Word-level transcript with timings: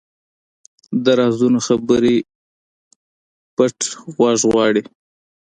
د 1.03 1.05
رازونو 1.19 1.59
خبرې 1.67 2.15
پټه 3.55 3.87
غوږ 4.13 4.39
غواړي 4.51 4.81